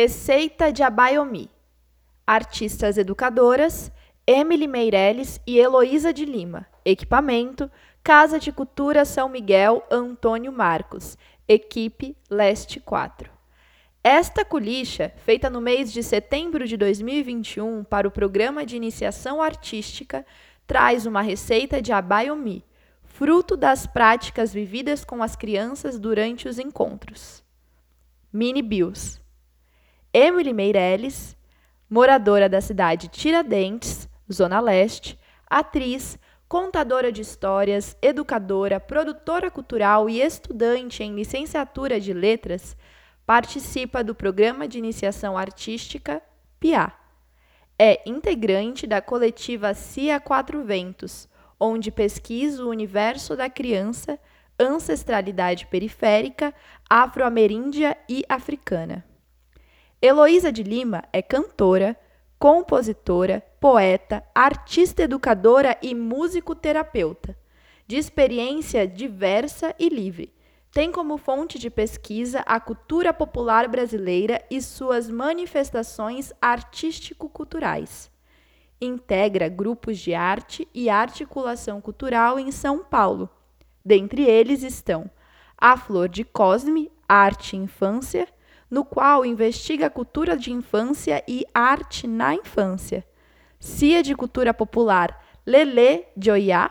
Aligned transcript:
Receita 0.00 0.72
de 0.72 0.84
Abaiomi. 0.84 1.50
Artistas 2.24 2.96
educadoras, 2.96 3.90
Emily 4.24 4.68
Meirelles 4.68 5.40
e 5.44 5.58
Heloísa 5.58 6.12
de 6.12 6.24
Lima. 6.24 6.68
Equipamento, 6.84 7.68
Casa 8.00 8.38
de 8.38 8.52
Cultura 8.52 9.04
São 9.04 9.28
Miguel, 9.28 9.84
Antônio 9.90 10.52
Marcos. 10.52 11.18
Equipe 11.48 12.16
Leste 12.30 12.78
4. 12.78 13.28
Esta 14.04 14.44
culicha, 14.44 15.12
feita 15.24 15.50
no 15.50 15.60
mês 15.60 15.92
de 15.92 16.04
setembro 16.04 16.64
de 16.64 16.76
2021 16.76 17.82
para 17.82 18.06
o 18.06 18.12
Programa 18.12 18.64
de 18.64 18.76
Iniciação 18.76 19.42
Artística, 19.42 20.24
traz 20.64 21.06
uma 21.06 21.22
receita 21.22 21.82
de 21.82 21.92
abaiomi, 21.92 22.64
fruto 23.02 23.56
das 23.56 23.84
práticas 23.84 24.54
vividas 24.54 25.04
com 25.04 25.24
as 25.24 25.34
crianças 25.34 25.98
durante 25.98 26.46
os 26.46 26.60
encontros. 26.60 27.42
Mini 28.32 28.62
Bills. 28.62 29.26
Emily 30.12 30.52
Meirelles, 30.52 31.36
moradora 31.88 32.48
da 32.48 32.60
cidade 32.60 33.08
Tiradentes, 33.08 34.08
Zona 34.32 34.58
Leste, 34.58 35.18
atriz, 35.46 36.18
contadora 36.48 37.12
de 37.12 37.20
histórias, 37.20 37.96
educadora, 38.00 38.80
produtora 38.80 39.50
cultural 39.50 40.08
e 40.08 40.20
estudante 40.20 41.02
em 41.02 41.14
licenciatura 41.14 42.00
de 42.00 42.14
letras, 42.14 42.74
participa 43.26 44.02
do 44.02 44.14
Programa 44.14 44.66
de 44.66 44.78
Iniciação 44.78 45.36
Artística 45.36 46.22
PIA. 46.58 46.90
É 47.78 48.00
integrante 48.08 48.86
da 48.86 49.02
coletiva 49.02 49.74
CIA 49.74 50.18
Quatro 50.18 50.64
Ventos, 50.64 51.28
onde 51.60 51.90
pesquisa 51.90 52.64
o 52.64 52.70
universo 52.70 53.36
da 53.36 53.50
criança, 53.50 54.18
ancestralidade 54.58 55.66
periférica, 55.66 56.54
afro-ameríndia 56.88 57.96
e 58.08 58.24
africana. 58.28 59.07
Heloísa 60.00 60.52
de 60.52 60.62
Lima 60.62 61.02
é 61.12 61.20
cantora, 61.20 61.98
compositora, 62.38 63.44
poeta, 63.58 64.22
artista 64.32 65.02
educadora 65.02 65.76
e 65.82 65.92
músico-terapeuta, 65.92 67.36
de 67.84 67.96
experiência 67.96 68.86
diversa 68.86 69.74
e 69.76 69.88
livre. 69.88 70.32
Tem 70.70 70.92
como 70.92 71.18
fonte 71.18 71.58
de 71.58 71.68
pesquisa 71.68 72.44
a 72.46 72.60
cultura 72.60 73.12
popular 73.12 73.66
brasileira 73.66 74.40
e 74.48 74.62
suas 74.62 75.10
manifestações 75.10 76.32
artístico-culturais. 76.40 78.08
Integra 78.80 79.48
grupos 79.48 79.98
de 79.98 80.14
arte 80.14 80.68
e 80.72 80.88
articulação 80.88 81.80
cultural 81.80 82.38
em 82.38 82.52
São 82.52 82.84
Paulo. 82.84 83.28
Dentre 83.84 84.22
eles 84.22 84.62
estão 84.62 85.10
a 85.56 85.76
Flor 85.76 86.08
de 86.08 86.22
Cosme, 86.22 86.88
Arte 87.08 87.56
e 87.56 87.58
Infância, 87.58 88.28
no 88.70 88.84
qual 88.84 89.24
investiga 89.24 89.86
a 89.86 89.90
cultura 89.90 90.36
de 90.36 90.52
infância 90.52 91.22
e 91.26 91.44
arte 91.54 92.06
na 92.06 92.34
infância. 92.34 93.04
CIA 93.58 94.02
de 94.02 94.14
Cultura 94.14 94.52
Popular 94.52 95.24
Lelê 95.46 96.04
de 96.16 96.30
Oiá, 96.30 96.70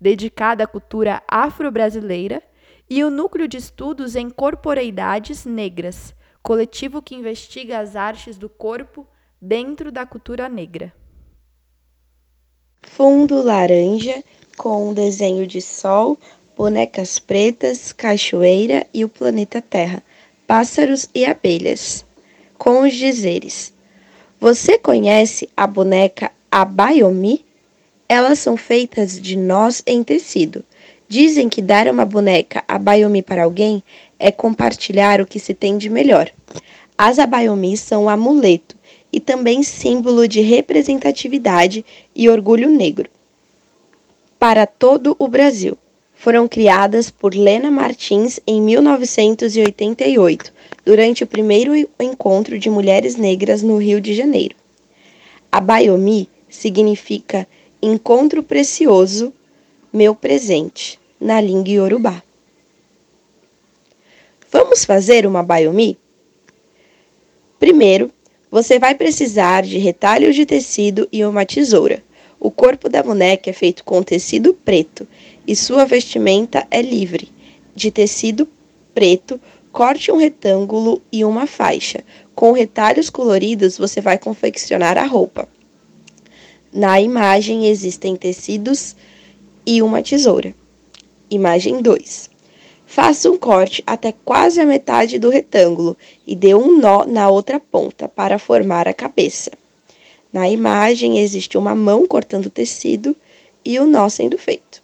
dedicada 0.00 0.64
à 0.64 0.66
cultura 0.66 1.22
afro-brasileira, 1.26 2.42
e 2.90 3.02
o 3.04 3.10
Núcleo 3.10 3.46
de 3.46 3.56
Estudos 3.56 4.16
em 4.16 4.30
Corporeidades 4.30 5.44
Negras, 5.44 6.14
coletivo 6.42 7.02
que 7.02 7.14
investiga 7.14 7.80
as 7.80 7.96
artes 7.96 8.38
do 8.38 8.48
corpo 8.48 9.06
dentro 9.40 9.92
da 9.92 10.06
cultura 10.06 10.48
negra. 10.48 10.92
Fundo 12.82 13.42
laranja 13.42 14.22
com 14.56 14.90
um 14.90 14.94
desenho 14.94 15.46
de 15.46 15.60
sol, 15.60 16.18
bonecas 16.56 17.18
pretas, 17.18 17.92
cachoeira 17.92 18.86
e 18.92 19.04
o 19.04 19.08
planeta 19.08 19.60
Terra 19.60 20.02
pássaros 20.48 21.10
e 21.14 21.26
abelhas, 21.26 22.06
com 22.56 22.80
os 22.80 22.94
dizeres: 22.94 23.70
Você 24.40 24.78
conhece 24.78 25.46
a 25.54 25.66
boneca 25.66 26.32
Abayomi? 26.50 27.44
Elas 28.08 28.38
são 28.38 28.56
feitas 28.56 29.20
de 29.20 29.36
nós 29.36 29.82
em 29.86 30.02
tecido. 30.02 30.64
Dizem 31.06 31.50
que 31.50 31.60
dar 31.60 31.86
uma 31.88 32.06
boneca 32.06 32.64
Abayomi 32.66 33.20
para 33.22 33.44
alguém 33.44 33.82
é 34.18 34.32
compartilhar 34.32 35.20
o 35.20 35.26
que 35.26 35.38
se 35.38 35.52
tem 35.52 35.76
de 35.76 35.90
melhor. 35.90 36.30
As 36.96 37.18
Abayomi 37.18 37.76
são 37.76 38.04
um 38.04 38.08
amuleto 38.08 38.74
e 39.12 39.20
também 39.20 39.62
símbolo 39.62 40.26
de 40.26 40.40
representatividade 40.40 41.84
e 42.16 42.28
orgulho 42.28 42.70
negro 42.70 43.10
para 44.38 44.66
todo 44.66 45.14
o 45.18 45.28
Brasil 45.28 45.76
foram 46.18 46.48
criadas 46.48 47.10
por 47.10 47.32
Lena 47.32 47.70
Martins 47.70 48.40
em 48.44 48.60
1988, 48.60 50.52
durante 50.84 51.22
o 51.22 51.26
primeiro 51.26 51.72
encontro 51.98 52.58
de 52.58 52.68
mulheres 52.68 53.14
negras 53.14 53.62
no 53.62 53.76
Rio 53.76 54.00
de 54.00 54.12
Janeiro. 54.14 54.56
A 55.50 55.60
Bayomi 55.60 56.28
significa 56.48 57.46
encontro 57.80 58.42
precioso, 58.42 59.32
meu 59.92 60.12
presente, 60.12 60.98
na 61.20 61.40
língua 61.40 61.68
iorubá. 61.68 62.20
Vamos 64.50 64.84
fazer 64.84 65.24
uma 65.24 65.44
Bayomi? 65.44 65.96
Primeiro, 67.60 68.10
você 68.50 68.76
vai 68.80 68.96
precisar 68.96 69.62
de 69.62 69.78
retalhos 69.78 70.34
de 70.34 70.44
tecido 70.44 71.08
e 71.12 71.24
uma 71.24 71.46
tesoura. 71.46 72.02
O 72.40 72.50
corpo 72.50 72.88
da 72.88 73.02
boneca 73.02 73.50
é 73.50 73.52
feito 73.52 73.82
com 73.82 74.02
tecido 74.02 74.54
preto 74.54 75.06
e 75.46 75.56
sua 75.56 75.84
vestimenta 75.84 76.66
é 76.70 76.80
livre, 76.80 77.28
de 77.74 77.90
tecido 77.90 78.48
preto, 78.94 79.40
corte 79.72 80.12
um 80.12 80.16
retângulo 80.16 81.02
e 81.10 81.24
uma 81.24 81.46
faixa. 81.46 82.04
Com 82.34 82.52
retalhos 82.52 83.10
coloridos, 83.10 83.76
você 83.76 84.00
vai 84.00 84.18
confeccionar 84.18 84.96
a 84.96 85.04
roupa. 85.04 85.48
Na 86.72 87.00
imagem 87.00 87.66
existem 87.66 88.14
tecidos 88.14 88.94
e 89.66 89.82
uma 89.82 90.00
tesoura. 90.00 90.54
Imagem 91.28 91.82
2. 91.82 92.30
Faça 92.86 93.30
um 93.30 93.36
corte 93.36 93.82
até 93.84 94.14
quase 94.24 94.60
a 94.60 94.64
metade 94.64 95.18
do 95.18 95.28
retângulo 95.28 95.96
e 96.26 96.36
dê 96.36 96.54
um 96.54 96.78
nó 96.78 97.04
na 97.04 97.28
outra 97.28 97.58
ponta 97.58 98.08
para 98.08 98.38
formar 98.38 98.86
a 98.86 98.94
cabeça. 98.94 99.50
Na 100.32 100.48
imagem 100.48 101.18
existe 101.18 101.56
uma 101.56 101.74
mão 101.74 102.06
cortando 102.06 102.46
o 102.46 102.50
tecido 102.50 103.16
e 103.64 103.78
o 103.78 103.86
nó 103.86 104.08
sendo 104.08 104.36
feito. 104.36 104.82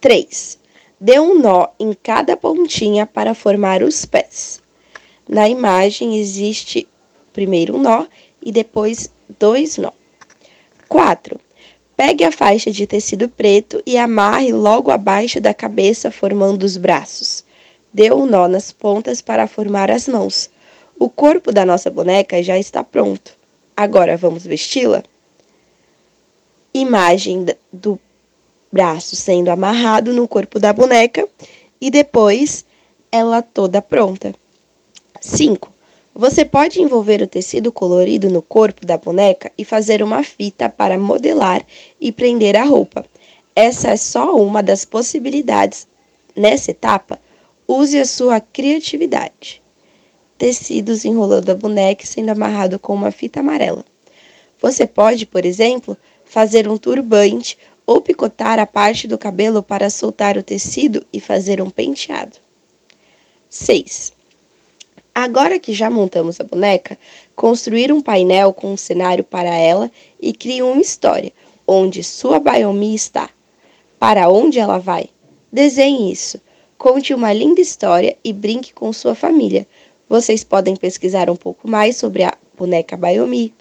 3. 0.00 0.58
Dê 0.98 1.18
um 1.20 1.38
nó 1.38 1.68
em 1.78 1.92
cada 1.92 2.36
pontinha 2.36 3.06
para 3.06 3.34
formar 3.34 3.82
os 3.82 4.04
pés. 4.04 4.62
Na 5.28 5.48
imagem 5.48 6.18
existe 6.18 6.88
primeiro 7.32 7.76
um 7.76 7.82
nó 7.82 8.06
e 8.42 8.50
depois 8.50 9.10
dois 9.38 9.76
nó. 9.76 9.92
4. 10.88 11.40
Pegue 11.96 12.24
a 12.24 12.32
faixa 12.32 12.70
de 12.70 12.86
tecido 12.86 13.28
preto 13.28 13.82
e 13.86 13.96
amarre 13.96 14.52
logo 14.52 14.90
abaixo 14.90 15.40
da 15.40 15.54
cabeça, 15.54 16.10
formando 16.10 16.62
os 16.64 16.76
braços. 16.76 17.44
Dê 17.92 18.12
um 18.12 18.26
nó 18.26 18.48
nas 18.48 18.72
pontas 18.72 19.20
para 19.20 19.46
formar 19.46 19.90
as 19.90 20.08
mãos. 20.08 20.50
O 20.98 21.08
corpo 21.08 21.52
da 21.52 21.64
nossa 21.64 21.90
boneca 21.90 22.42
já 22.42 22.58
está 22.58 22.82
pronto. 22.82 23.43
Agora 23.76 24.16
vamos 24.16 24.46
vesti-la? 24.46 25.02
Imagem 26.72 27.44
do 27.72 27.98
braço 28.70 29.16
sendo 29.16 29.50
amarrado 29.50 30.12
no 30.12 30.28
corpo 30.28 30.60
da 30.60 30.72
boneca 30.72 31.28
e 31.80 31.90
depois 31.90 32.64
ela 33.10 33.42
toda 33.42 33.82
pronta. 33.82 34.32
5. 35.20 35.72
Você 36.14 36.44
pode 36.44 36.80
envolver 36.80 37.20
o 37.20 37.26
tecido 37.26 37.72
colorido 37.72 38.30
no 38.30 38.42
corpo 38.42 38.86
da 38.86 38.96
boneca 38.96 39.50
e 39.58 39.64
fazer 39.64 40.04
uma 40.04 40.22
fita 40.22 40.68
para 40.68 40.96
modelar 40.96 41.66
e 42.00 42.12
prender 42.12 42.56
a 42.56 42.62
roupa. 42.62 43.04
Essa 43.56 43.90
é 43.90 43.96
só 43.96 44.36
uma 44.36 44.62
das 44.62 44.84
possibilidades. 44.84 45.88
Nessa 46.36 46.70
etapa, 46.70 47.18
use 47.66 47.98
a 47.98 48.04
sua 48.04 48.40
criatividade. 48.40 49.63
Tecidos 50.36 51.04
enrolando 51.04 51.50
a 51.50 51.54
boneca 51.54 52.06
sendo 52.06 52.30
amarrado 52.30 52.78
com 52.78 52.94
uma 52.94 53.10
fita 53.10 53.40
amarela. 53.40 53.84
Você 54.60 54.86
pode, 54.86 55.26
por 55.26 55.44
exemplo, 55.44 55.96
fazer 56.24 56.68
um 56.68 56.76
turbante 56.76 57.58
ou 57.86 58.00
picotar 58.00 58.58
a 58.58 58.66
parte 58.66 59.06
do 59.06 59.18
cabelo 59.18 59.62
para 59.62 59.90
soltar 59.90 60.36
o 60.36 60.42
tecido 60.42 61.04
e 61.12 61.20
fazer 61.20 61.60
um 61.60 61.70
penteado. 61.70 62.36
6. 63.48 64.12
Agora 65.14 65.60
que 65.60 65.72
já 65.72 65.88
montamos 65.88 66.40
a 66.40 66.44
boneca, 66.44 66.98
construir 67.36 67.92
um 67.92 68.00
painel 68.00 68.52
com 68.52 68.72
um 68.72 68.76
cenário 68.76 69.22
para 69.22 69.54
ela 69.54 69.90
e 70.20 70.32
crie 70.32 70.62
uma 70.62 70.80
história 70.80 71.32
onde 71.66 72.02
sua 72.02 72.40
Bayomi 72.40 72.94
está. 72.94 73.30
Para 73.98 74.28
onde 74.28 74.58
ela 74.58 74.78
vai? 74.78 75.08
Desenhe 75.52 76.10
isso. 76.10 76.40
Conte 76.76 77.14
uma 77.14 77.32
linda 77.32 77.60
história 77.60 78.16
e 78.24 78.32
brinque 78.32 78.72
com 78.72 78.92
sua 78.92 79.14
família. 79.14 79.66
Vocês 80.14 80.44
podem 80.44 80.76
pesquisar 80.76 81.28
um 81.28 81.34
pouco 81.34 81.68
mais 81.68 81.96
sobre 81.96 82.22
a 82.22 82.38
boneca 82.56 82.96
Bayomi. 82.96 83.52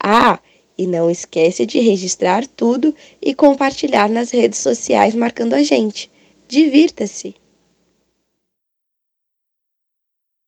Ah, 0.00 0.38
e 0.78 0.86
não 0.86 1.10
esquece 1.10 1.66
de 1.66 1.80
registrar 1.80 2.46
tudo 2.46 2.94
e 3.20 3.34
compartilhar 3.34 4.08
nas 4.08 4.30
redes 4.30 4.58
sociais 4.58 5.14
marcando 5.14 5.52
a 5.52 5.62
gente. 5.62 6.10
Divirta-se! 6.48 7.34